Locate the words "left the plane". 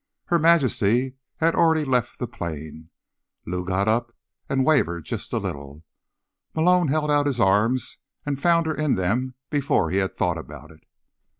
1.85-2.89